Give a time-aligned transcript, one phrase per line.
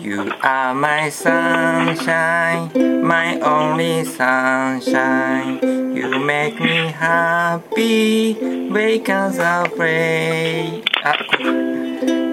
[0.00, 2.70] You are my sunshine,
[3.02, 5.58] my only sunshine.
[5.96, 8.34] You make me happy
[8.70, 10.82] because I pray.
[11.02, 11.16] あ、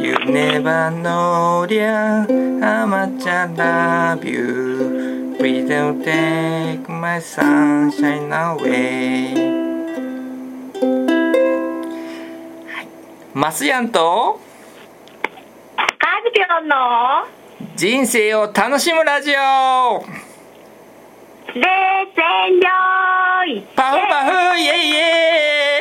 [0.03, 2.27] You never know, dear,
[2.59, 5.35] how much I love you.
[5.39, 9.53] Please don't take my sunshine away.
[13.33, 14.39] マスヤンと
[15.75, 16.75] カズピョンの
[17.74, 19.34] 人生を楽しむラジオ。
[23.74, 25.80] パフパフイエイイエ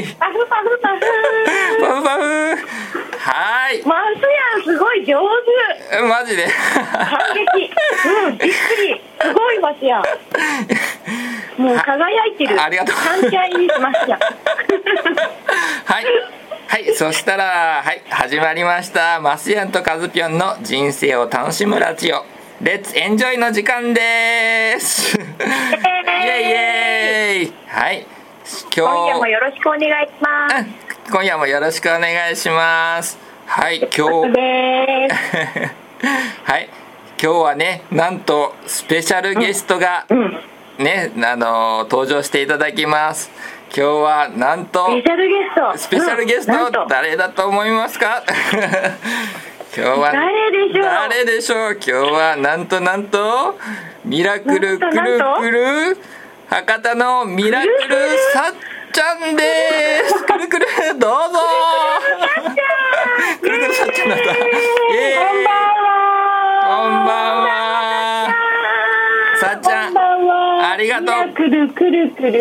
[0.00, 0.04] イ。
[0.18, 1.00] パフパフパフ。
[1.80, 2.20] パフパフ。
[3.18, 3.82] はい。
[3.86, 5.18] マスヤンすごい上
[5.90, 6.02] 手。
[6.02, 6.44] マジで。
[6.44, 7.72] 感激。
[8.08, 9.00] うんびっくり。
[9.22, 10.02] すごいマスヤン
[11.62, 12.60] もう輝いてる。
[12.60, 12.94] ありがとう。
[12.94, 14.85] サンシャインマスヤンはいはい
[16.96, 19.20] そしたらはい始まりました。
[19.20, 22.24] マスヤンとカズピョンの人生を楽しむラジオ。
[22.64, 25.14] レッツエンジョイの時間です。
[25.20, 26.52] イエイイ。
[26.54, 28.06] エイはい。
[28.74, 30.56] 今今夜も日よろしくお願いします。
[30.56, 30.74] うん。
[31.12, 33.18] 今夜もよろしくお願いします。
[33.44, 34.00] はい今日
[36.44, 36.70] はい。
[37.22, 40.40] 今日はねなんとスペシャルゲストがうん。
[40.78, 43.30] ね、あの登場していただきます。
[43.30, 45.78] 今日はなんとスペシャルゲスト。
[45.78, 48.22] スペシャルゲスト誰だと思いますか？
[49.76, 50.84] 今日は誰でしょう？
[50.84, 51.72] 誰でしょう？
[51.74, 53.58] 今日はなんとなんと
[54.04, 55.98] ミラクルくるくる
[56.48, 57.72] 博多のミラクル
[58.32, 58.54] さっ
[58.92, 59.42] ちゃんで
[60.08, 60.24] す。
[60.24, 60.66] くるくる
[60.98, 61.38] どうぞ。
[63.42, 64.24] くるくるさっちゃんだった。
[64.24, 64.38] こん
[65.44, 66.66] ばんは。
[66.66, 67.45] こんばんは
[70.86, 71.06] りがとう。
[71.06, 72.32] ミラクルくるくる。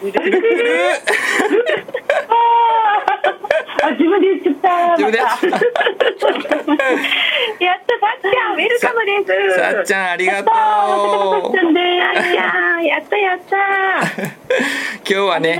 [0.00, 0.40] くるくる
[3.82, 4.96] あ自分で言っちゃった。
[4.96, 5.18] 自分で。
[5.18, 5.44] やったさ
[8.16, 8.54] っちゃん。
[8.54, 9.12] ウェルカムで
[9.50, 9.58] す。
[9.58, 10.54] さっちゃんありがとさ
[11.52, 11.66] う
[12.86, 13.56] やったやった
[15.04, 15.58] 今日はね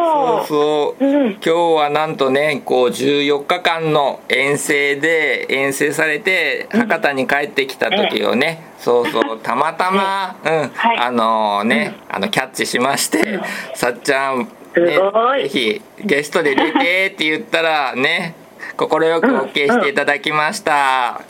[0.00, 1.30] そうそう、うん。
[1.32, 10.98] 今日はなんとねこう14日間の遠征で遠征されて博多に帰ってきた時をね、そうそうたまたま、うん、はい。
[10.98, 13.40] あのね、あのキャッチしまして、
[13.74, 18.34] さっちゃん、ね、ぜひゲストで出てって言ったらね
[18.76, 21.20] 快く OK していただきました、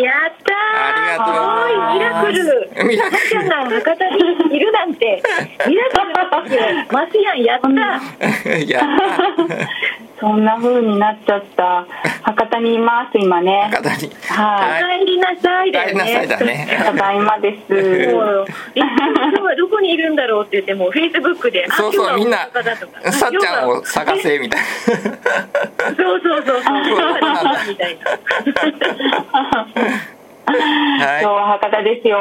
[0.00, 2.32] やったありがとうございます。
[2.32, 2.88] ミラクル。
[2.88, 5.22] ミラクルさっちゃんが博多にいるなんて。
[5.68, 7.68] ミラクルですよマスヤンやった
[8.56, 9.68] やった
[10.20, 11.86] そんな風になっちゃった。
[12.22, 13.68] 博多にいます、今ね。
[13.70, 14.10] 博多に。
[14.28, 15.00] はい。
[15.00, 16.46] お帰りなさいだよ帰りなさいだね。
[16.46, 17.72] ねただいまです。
[18.14, 18.80] も うえ
[19.56, 22.48] どこにいるんだろうって言ってもフェイスブックであ そうそうみんな
[23.10, 24.66] さっちゃんを探せみたいな。
[25.96, 26.74] そうそうそうそう。
[27.68, 28.04] みたいな。
[30.46, 31.22] はい。
[31.22, 32.18] 今日は博多ですよ。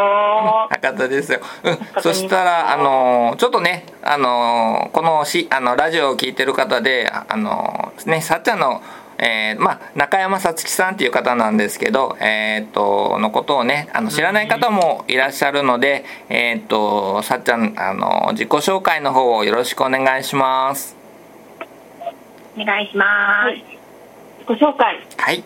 [0.70, 8.82] 博多ですよ、うん、そしたらあのーちょっとねあのーこのしあのラジオを聞いてる方であのーねさっちゃんの
[9.23, 20.97] えーまあ、中山さつきさんっていう方なんですけど、えー、とのことをねあの知らない方もいらっしゃるので、えー、とさっちゃんあの自己紹介の方をよろしくお願いします。
[22.57, 23.53] お願いします。
[24.45, 25.00] ご紹介。
[25.17, 25.41] はい。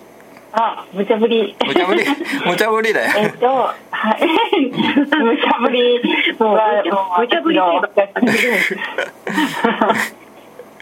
[0.53, 1.55] あ、無茶ぶり。
[1.63, 2.03] 無茶ぶり。
[2.47, 3.11] 無茶ぶりだよ。
[3.15, 3.75] えっと、は
[4.17, 4.25] い。
[4.71, 5.17] 無茶
[5.59, 6.01] ぶり。
[6.39, 7.59] は、もう無茶ぶり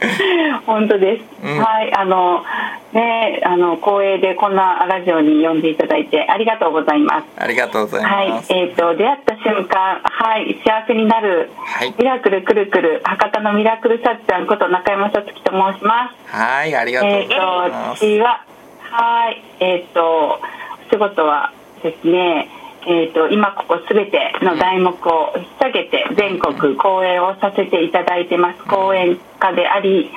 [0.65, 1.57] 本当です、うん。
[1.59, 2.43] はいあの
[2.93, 7.25] ねあの光栄でこんなラジオに呼んでいただいてありがとうございます。
[7.37, 11.93] ありがとうございはいます、えー、と出会った瞬間はい幸せになる、はい。
[11.97, 16.35] ミラクルくるくる博多のミラクルさっちゃんこと中山さつきと申します。
[16.37, 18.41] はいありがとうえっ、ございとます、私は
[18.91, 20.39] はいえっ、とお
[20.89, 21.51] 仕事は
[21.83, 22.49] ですね
[22.87, 28.63] えー、と今ここ全ての題目を引っ提げて全国講演をさせていただいてます。
[28.65, 30.11] 講演家であり、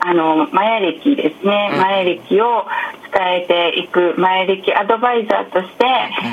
[0.00, 1.80] あのマヤ歴ですね、うん。
[1.80, 2.64] マヤ歴を
[3.12, 5.84] 伝えていくマヤ歴アドバイザーとして、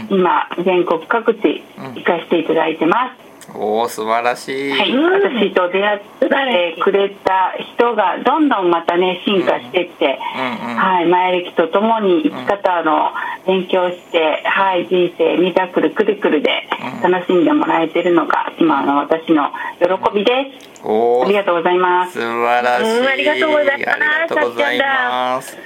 [0.10, 1.64] 今全国各地
[1.96, 10.20] 行かせていただいてます、おお素晴らしい、はい、うん私と出会ってくれた人がどんどんまたね進化していって、
[10.62, 10.76] うんうん。
[10.76, 13.12] はい、前歴とともに生き方の
[13.46, 16.68] 勉強して、はい、人生ミラクルくるくるで
[17.04, 17.12] うん。
[17.12, 20.32] 楽しんでもらえてるのが今の私の喜びで
[20.64, 20.70] す。
[20.84, 22.14] おおありがとうございます。
[22.14, 23.90] 素晴らしい、うんありがとうございます。
[23.92, 25.58] ありがとうございます。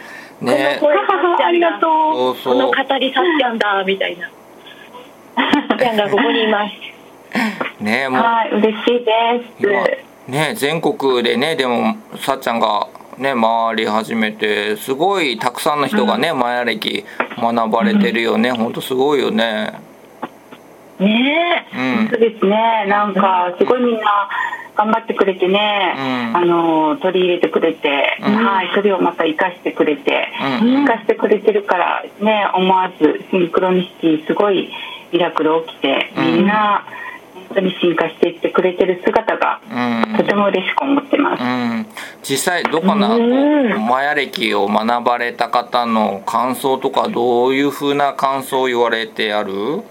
[0.41, 0.77] ね。
[0.79, 1.45] この声さっちゃんだ。
[1.45, 1.89] ありがとう。
[2.13, 2.53] そうそう。
[2.53, 4.29] この語りさっちゃんだみたいな。
[5.35, 6.92] さ っちゃんがここにいます
[7.83, 9.11] ねもう、はい、嬉しいで
[9.59, 9.63] す。
[10.27, 12.87] 今ね全国でねでもさっちゃんが
[13.17, 17.05] ね回り始めてすごいたくさんの人がね、マヤ歴
[17.37, 19.73] 学ばれてるよね、ほんとすごいよね。
[20.99, 22.09] ねうえ、ん。
[22.09, 22.85] そうですね。
[22.87, 24.29] なんかすごいみんな
[24.75, 26.01] 頑張ってくれてね、う
[26.33, 26.37] ん。
[26.37, 28.35] あの取り入れてくれて、うん。
[28.35, 30.27] はいそれをまた生かしてくれて、
[30.61, 30.85] うん。
[30.85, 34.69] 生かしてくれてるからね思わずシンクロニシティすごい
[35.11, 36.93] ミラクル起きてみんな本
[37.53, 40.17] 当に進化していってくれてる姿がうん。
[40.17, 41.43] とても嬉しく思ってます。
[41.43, 41.85] うん、
[42.21, 49.83] 実際どうかな、こうマヤ歴を学ばれた方の感想とかどういうふうな感想を言われてある？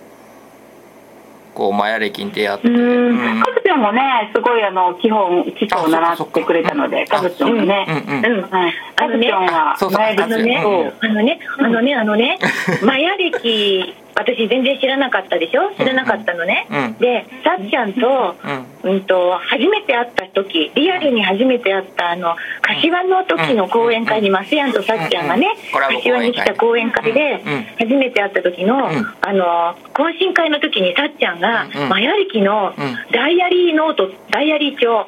[1.55, 2.77] こうマヤ歴に出会って、うん。
[2.77, 3.43] うん。
[3.43, 8.17] カズちゃんもねすごいあの基本基礎を習ってくれたのでカズちゃんもね、うん。
[8.17, 8.39] うん。
[8.39, 8.51] うん。
[8.51, 10.65] はい、カズちゃんはそうそう前あのね、
[11.03, 11.11] うん。
[11.11, 12.39] あのね、あのね、あのね、
[12.83, 15.73] マヤ歴、私全然知らなかったでしょ？
[15.75, 16.67] 知らなかったのね。
[16.71, 16.93] うん。
[16.99, 18.37] で、さっちゃんと、
[18.85, 18.93] うん。
[18.93, 27.53] うんと、初めて会った時、リアルに初めて会った、あの、柏の時の講演会に、マスヤンとさっちゃんがね柏に来た講演会でうん。
[27.53, 29.15] うん、初めて会った時の、ん。
[29.21, 31.83] あの、懇親会の時にさっちゃんがうん。
[31.83, 32.97] うん、マヤ歴のうん。
[33.13, 35.07] ダイアリーノート、ダイアリー帳を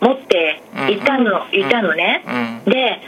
[0.00, 2.24] 持っていたの、いたのね。
[2.64, 2.72] うん。
[2.72, 3.00] で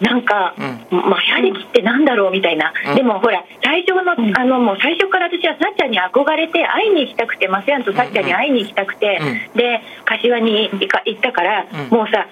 [0.00, 0.54] なんか、
[0.90, 2.96] うマヤ歴ってなんだろうみたいな、うん。
[2.96, 9.18] でもほら最初の,、あのもう最初から私はさっちゃんに憧れて会いに行きたくてマスヤンとさっちゃんに会いに行きたくて、
[9.54, 11.96] うで柏に行か行ったから、うん。
[11.96, 12.26] もうさ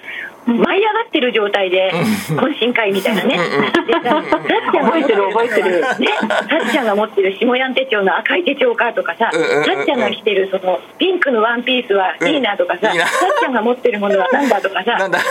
[0.47, 1.91] 舞い上がってる状態で
[2.31, 2.39] うん。
[2.39, 5.81] 懇親会みたいなね、でささっちゃんが覚えてる覚えてる。
[5.81, 9.37] ね、さっちゃんが持ってる下ヤン手帳の赤い手帳かとかさ、さ
[9.81, 9.97] っちゃん。
[9.97, 12.95] が着てるそのピンクのワンピースはいいなとかさ、さっ
[13.39, 15.19] ちゃんが持ってるものはなんだとかさ、なんだ。
[15.19, 15.23] か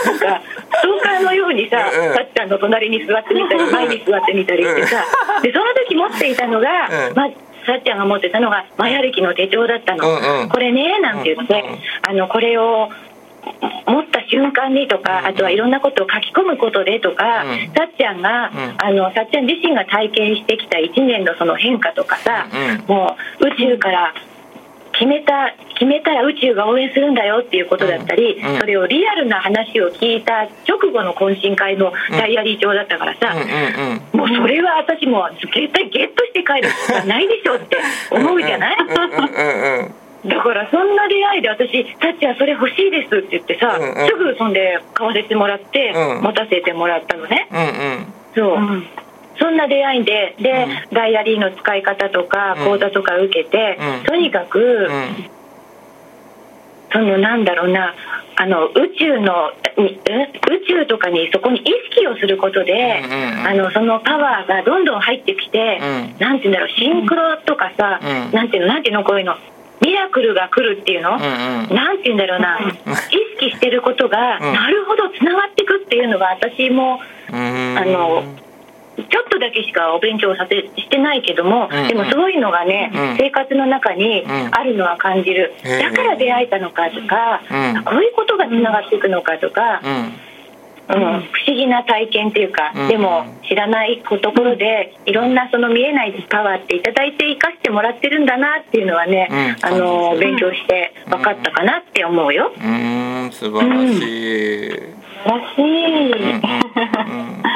[0.71, 5.03] ストーカーのようにさ、さっちゃんの隣に座ってみたり、 前に座ってみたりしてさ、
[5.41, 6.69] でその時持っていたのが、
[7.09, 7.29] うんま
[7.65, 11.65] さっちゃんが持ってたのがマヤ歴の手帳だったの、これねなんて言って、
[12.07, 12.89] あのこれを
[13.85, 17.73] 持った瞬間にとか、うんあとはいろんなことを書き込むことでとか、うん。
[17.73, 18.75] さっちゃんが、うん。
[18.77, 22.85] あのさっちゃん自身が体験してきた1年のその変化とかさ、うん。
[22.87, 24.13] もう宇宙から
[24.97, 28.59] 決めた決めたら宇宙が応援するんだよっていうことだったり、うんうん。
[28.59, 33.35] それをリアルな話を聞いた直後の懇親会のダイアリー帳だったからさ、
[34.11, 37.77] もうそれは私も絶対ゲットして帰るしかないでしょって
[38.11, 38.77] 思うじゃない？
[40.25, 44.07] だからそんな出会いで私「タッチはそれ欲しいです」って言ってさ、うんうん。
[44.07, 46.23] すぐそんで買わせてもらって、うん。
[46.23, 47.47] 持たせてもらったのね。
[47.51, 48.13] うんうん。
[48.35, 48.87] そう、うん
[49.39, 52.65] そんな出会いでで、ダイアリーの使い方とかうん。
[52.65, 54.03] 講座とか受けて、うん。
[54.03, 55.29] とにかく、うん。
[56.91, 57.93] そのなんだろうな
[58.37, 59.99] あの宇宙の宇
[60.67, 63.47] 宙とかにそこに意識をすることで、うんうんうん。
[63.47, 66.17] あのそのパワーがどんどん入ってきて、うん。
[66.19, 68.31] なんて言うんだろうシンクロとかさ、うん。
[68.31, 69.35] なんていうのなんていうのこういうの
[69.81, 71.75] ミラクルが来るっていうの、うんうん。
[71.75, 72.71] なんて言うんだろうな、意
[73.39, 74.53] 識してることが、うん。
[74.53, 76.99] なるほどつながってくっていうのが私も
[77.31, 77.77] うん。
[77.77, 78.23] あの
[78.97, 83.17] ちょっとだけしかお勉強させしてないけども、うんでもそういうのがね、うん。
[83.17, 84.49] 生活の中にうん。
[84.51, 87.83] あるのは感じる、へえだから出会えたのかとか、うん。
[87.83, 89.91] こういうことがつながっていくのかとか、うん。
[90.89, 92.87] うん不思議な体験っていうか、うん。
[92.87, 99.65] でも知らないところでいろんなその見えないパワーっていただいて生かしてもらってるんだなっていうのはね、うん。
[99.65, 102.51] あの勉強して分かったかなって思うよ。
[102.55, 103.29] うん。
[103.31, 106.41] 素晴らしいらしい、うん。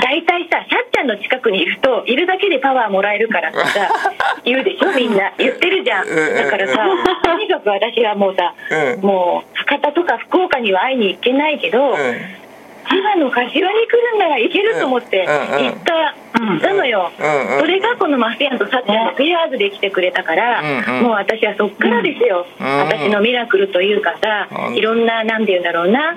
[0.01, 3.89] 大体ささっちゃんの近くにいるといるだけでパワーもらえるからってさ
[4.43, 5.31] 言うでしょみんな。
[5.37, 6.05] 言ってるじゃん。
[6.07, 6.87] だからさ
[7.23, 9.01] とにかく私はもうさ、うん。
[9.01, 11.97] もう博多とか福岡には会いに行けないけど、うん。
[12.91, 17.11] 千葉の柏に来るんなら行けると思って行った、行ったのよ、
[17.59, 20.61] それがこのマスヤンとサッチャンのペアーズで来てくれたから、
[21.01, 22.77] もう私はそっからですよ、うん。
[22.79, 24.75] 私のミラクルというかさ、うん。
[24.75, 26.15] いろんななんて言うんだろうな、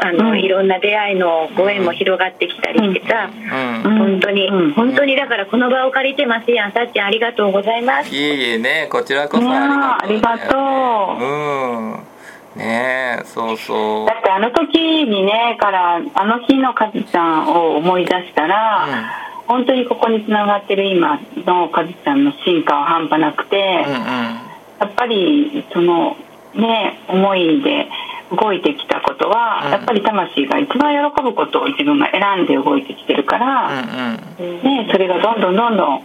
[0.00, 0.08] うん。
[0.08, 3.98] あのいろんな出会いのご縁も広がってきたりしてさ、うん。
[3.98, 4.72] 本当に、うん。
[4.72, 7.06] 本当にだからこの場を借りてますやんさっちゃん。
[7.06, 8.14] ありがとうございます。
[8.14, 10.58] いえいえねこちらこそありがとう。
[10.58, 11.24] ありがとう。
[11.24, 12.14] うん。
[12.56, 14.06] ねえそうそう。
[14.06, 18.86] だってあの時にねからあの日のカズちゃんを思い出したら、
[19.48, 24.00] 本当にここにつながってる今のカズちゃんの進化は半端なくて、うんうん。
[24.80, 26.16] やっぱりその
[26.54, 27.88] ね思いで
[28.30, 29.70] 動いてきたことは、うん。
[29.72, 36.02] やっぱり魂が一番喜ぶことを自分が選んで動いてきてるから、うんうんねそれがどんどんどんどん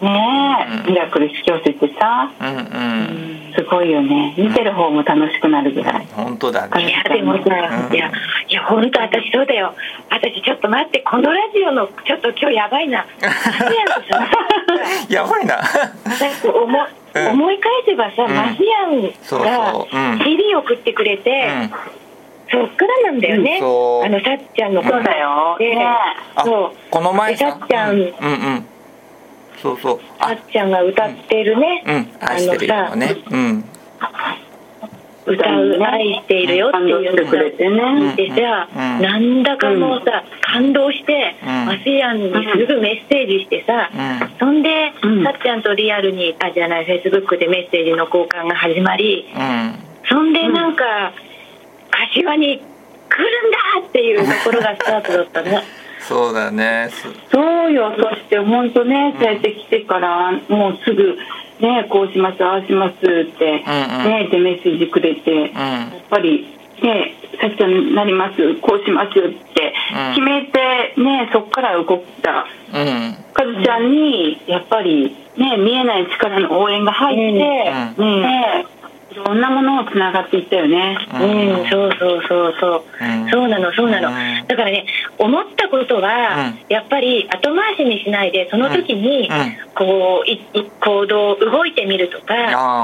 [0.00, 0.92] ねうん。
[0.92, 3.52] ミラクル引き寄せてさうんうん。
[3.56, 4.34] すごいよね。
[4.36, 6.06] 見てる方も楽しくなるぐらい。
[6.12, 7.40] 本当だいねやでもさ、
[7.88, 7.94] うん。
[7.94, 8.10] いや
[8.48, 9.74] いや本当私そうだよ。
[10.10, 13.06] 私ちょっと待ってこのラジオのちょっと今日やばいな。
[15.08, 15.56] やばいな。
[15.56, 16.68] だって思,、う。
[16.68, 16.86] ん
[17.30, 18.34] 思い返せばさ、うん。
[18.34, 19.86] マスヤンそうが
[20.24, 21.70] CD 送ってくれて、
[22.50, 23.62] そっからなんだよね、あ
[24.08, 25.56] のさっちゃんのそうだよ。
[25.58, 25.86] で、ね
[26.34, 26.72] あそう。
[26.90, 28.08] この前でさっちゃん、うんうんう
[28.58, 28.66] ん。
[29.60, 30.00] そうそう。
[30.20, 32.08] さっちゃんが歌ってるね、うん。
[32.20, 33.16] 愛してるよね。
[33.30, 33.64] うん
[35.28, 38.14] 歌う「愛しているよ」っていうの感動してくれてね。
[38.16, 39.02] でさ、うん。
[39.02, 41.66] なんだかもうさ、感動して、うん。
[41.66, 44.30] マスヤンにすぐメッセージしてさ、うん。
[44.38, 45.24] そんで、うん。
[45.24, 49.74] さっちゃんとリアルにあじゃないフェイスブックでメッセージの交換が始まりうん。
[50.08, 51.12] そんでなんか、
[51.90, 53.50] 柏に来るん
[53.82, 55.62] だっていうところがスタートだったね。
[56.00, 56.88] そうだね。
[56.90, 57.06] す。
[57.30, 61.18] そうよそして本当ね帰ってきてからもうすぐ
[61.60, 63.00] ねこうしますああしますっ
[63.38, 65.46] て、ねでメッセージくれて、うん。
[65.46, 66.46] やっぱり
[66.82, 70.14] ねさっちゃんになりますこうしますってうん。
[70.14, 73.16] 決めてねそっから動いたうん。
[73.32, 78.22] かずちゃんにやっぱりね見えない力の応援が入って、うん。
[78.22, 78.77] ねい
[79.18, 80.98] ろんなものをつながっていったよね。
[81.12, 83.30] うん、そうそうそうそう、うん。
[83.30, 84.46] そうなのそうなの、うん。
[84.46, 84.86] だからね
[85.18, 86.58] 思ったことは、うん。
[86.68, 89.68] やっぱり後回しにしないでその時に、うん。
[89.74, 92.34] こういい行動動いてみるとか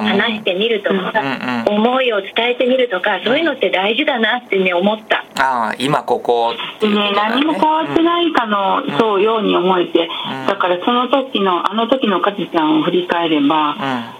[0.01, 1.21] 話してみるとか、
[1.67, 5.25] うん思いを伝えてみるとかそういうのって大事だなってね思った。
[5.43, 6.89] ああ今ここね。
[6.89, 10.47] ね何も変わってないかの、そうように思えて、ん。
[10.47, 13.75] だからその時のあの時のかずちゃんを振り返れば、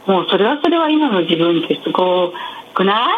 [0.07, 2.04] もうそれはそれは今の自分ってすご
[2.75, 3.09] くな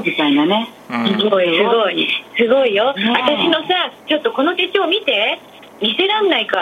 [0.04, 0.68] みたいなね。
[0.90, 1.18] うん。
[1.18, 2.08] すごいすごい。
[2.36, 5.38] すごいよ、ね私のさちょっとこの手帳見て。
[5.80, 6.60] 見せらんないか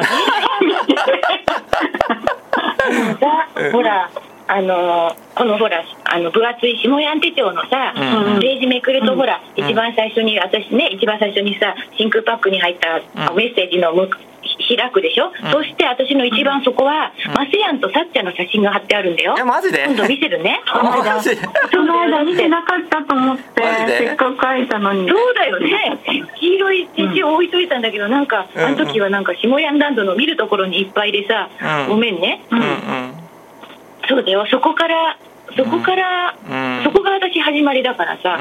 [3.72, 4.10] ほら
[4.46, 8.40] あのこのほらあの分厚い下ヤン手帳のさ、うん。
[8.40, 9.18] ページめくると、うん。
[9.18, 13.36] ほら一番最初に私ね一番最初にさ真空パックに入った、うん。
[13.36, 14.12] メッセージのむひ
[14.66, 15.32] 開くでしょ、ん。
[15.52, 19.36] そして私の一番そこは、マスヤンとサッチャの写真が貼ってあるんだよ。
[19.38, 19.84] えマジで？
[19.86, 20.60] 今度見せるね。
[20.72, 21.36] あマジで？
[21.72, 23.62] その間見てなかったと思って
[23.98, 25.08] せっかく書いたのに。
[25.08, 25.98] そうだよね。
[26.34, 31.88] 黄色い手帳置いといたんだけど、なんかうんあの時はなんか下ヤンランドの見るところにいっぱいでさ、うん。
[31.90, 32.66] ごめんね、うんうん。
[34.08, 34.46] そうだよ。
[34.50, 35.16] そこから
[35.56, 36.80] そこから、うん。
[36.84, 38.40] そこが私始まりだからうさ、ん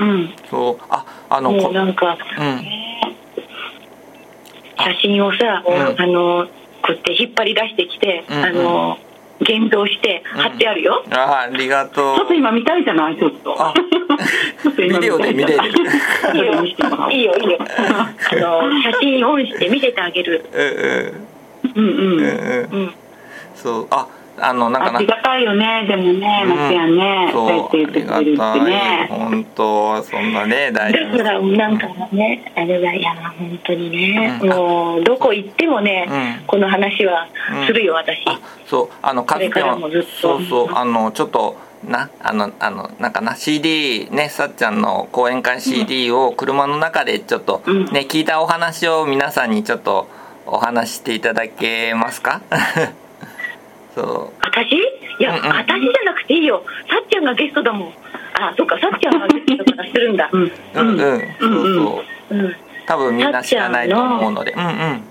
[0.00, 0.10] うん。
[0.10, 0.34] うん。
[0.50, 0.84] そう。
[0.88, 2.89] ああのもこうなんかうん
[4.84, 6.00] 写真をさ、うん。
[6.02, 6.46] あの
[6.82, 8.44] こうやって引っ張り出してきて、うんうん。
[8.44, 8.98] あの
[9.40, 12.16] 現像して貼ってあるよ、あありがとう。
[12.16, 13.16] ちょっと今見たいじゃない？
[13.18, 13.56] ちょっと。
[14.76, 15.68] ビデオで見れる。
[16.34, 17.12] いいよ見せてもらおう。
[17.12, 17.58] いいよいいよ。
[17.64, 20.44] あの写真オンして見せてあげる。
[21.74, 21.86] うんうん。
[21.86, 22.18] うんうん。
[22.18, 22.80] うんうん。
[22.80, 22.94] うん。
[23.54, 23.86] そう。
[23.90, 24.06] あ
[24.42, 25.84] あのなんかなありがたいよね。
[25.86, 26.50] でもねうん。
[26.50, 27.30] マスヤンね。
[27.32, 29.06] そうやって言ってくれるってね。
[29.10, 34.48] 本当そんなね大事だからなんかねあれだいや本当にね、うん。
[34.48, 36.46] もうどこ行ってもね、うん。
[36.46, 37.28] この話は
[37.66, 40.08] するよ私、あそうあのかつてはもずっと。
[40.08, 47.84] そうそうあのちょっとなあのあのなんかな CD ねさっちゃんの講演会 CD を車の中でちょっとうん。
[47.86, 50.08] ね聞いたお話を皆さんにちょっと
[50.46, 52.40] お話ししていただけますか？
[53.94, 54.32] そう。
[54.42, 54.76] 私？
[55.18, 55.56] いや、うんうん。
[55.56, 56.62] 私じゃなくていいよ。
[56.88, 57.92] さっちゃんがゲストだもん。
[58.34, 60.30] あそっかさっちゃんがゲストだからするんだ。
[60.32, 60.52] うん。
[60.74, 62.36] うんうん、そうそう。
[62.36, 62.56] うん、
[62.86, 64.52] 多分みんな知らないと思うので。
[64.52, 65.04] うんうん。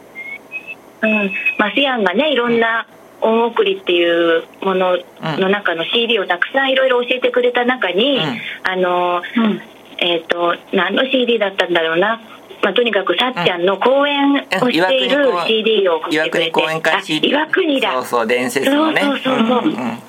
[1.01, 2.85] うん、マスヤンがねいろんな
[3.21, 8.41] 恩送りっていうものの中の CD をたくさんいろいろ教えてくれた中に、うん。
[8.63, 9.61] あのうん。
[10.01, 12.21] えっ、と何の CD だったんだろうな、
[12.61, 16.51] まあ、とにかくさっちゃんの講演をしている CD を送っ岩てくれて。
[16.51, 17.93] 国講演会あ CD 岩国だ。
[17.93, 19.01] そうそう伝説のね。
[19.01, 19.47] そうそうそう。
[19.47, 19.99] そうんんん。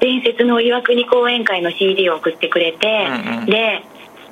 [0.00, 3.46] 伝説の岩国講演会の CD を送ってくれて、うんうん。
[3.46, 3.82] で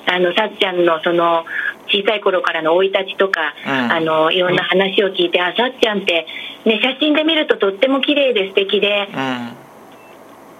[0.07, 1.45] あのさっちゃんのその
[1.89, 3.93] 小さい頃からの生い立ちとか、うん。
[3.93, 6.27] あのいろんな話を聞いて、あさっちゃんって、
[6.65, 9.21] ね、写真で見るととっても綺麗で素敵で、う
[9.63, 9.66] ん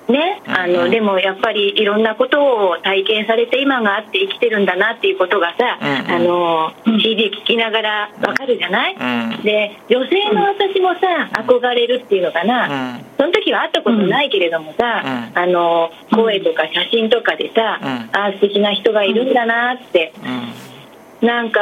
[0.09, 6.11] ね、あのでもやっぱりいろんなことを体験されて今があって生きてるんだなっていうことがさ、うんうん。
[6.13, 13.05] あの CD 聴きながらわかるじゃない、うんで女性の私もさ憧れるっていうのかな、うん。
[13.19, 15.39] その時は会ったことないけれどもさ、うん。
[15.39, 17.89] あの声とか写真とかでさ、うん。
[18.17, 20.13] あ素敵な人がいるんだなって、
[21.21, 21.61] なんか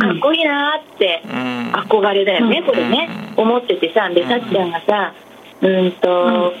[0.00, 1.72] かっこいいなってうん。
[1.72, 2.66] 憧れだよね、うん。
[2.66, 5.12] これね、うん思っててさでうんさっちゃんがさ
[5.60, 6.52] うんと、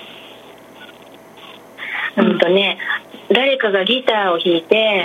[2.16, 2.78] うん、とね
[3.28, 5.04] 誰かがギターを弾いて、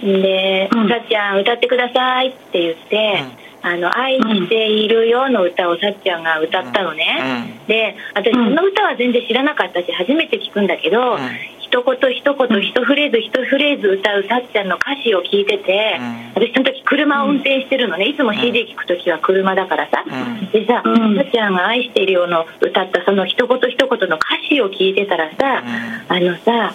[0.00, 0.88] で、うん。
[0.88, 3.24] さっちゃん歌ってくださいって言って、
[3.62, 11.18] あの愛しているよの歌をさっちゃんが歌ったのね、で私その歌は全然知らなかったし初めて聞くんだけど、うん
[11.66, 16.46] 一言一言一フレーズ一フレーズ歌うさっちゃんの歌詞を聞いてて、うん。
[16.46, 18.08] 私その時車を運転してるのね。
[18.08, 20.50] いつも CD 聞く時は車だからさ、うん。
[20.50, 21.16] でさ、うん。
[21.16, 25.64] さっちゃんが愛しているよの歌ったその一言一言の歌詞を聞いてたらさ、
[26.08, 26.72] あのさ、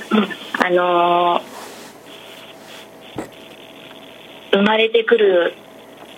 [0.66, 1.62] あのー
[4.54, 5.54] 生まれてくる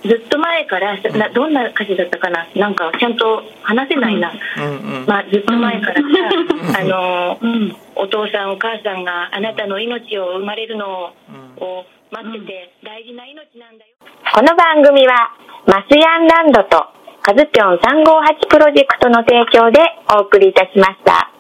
[0.04, 6.02] ずっと前からなどんな歌詞だったかななんかちゃんと話せないな、うんうん、まあ、ずっと前から
[6.74, 11.14] さ、あの、うん、お父さんお母さんがあなたの命を生まれるの
[11.58, 13.92] を待ってて大事な命なんだよ。
[14.34, 15.32] この番組は
[15.66, 16.86] マスヤンランドと
[17.22, 19.80] カズピョン358プロジェクトの提供で
[20.18, 21.32] お送りいたしました。